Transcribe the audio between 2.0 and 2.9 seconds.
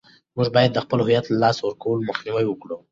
مخنیوی وکړو.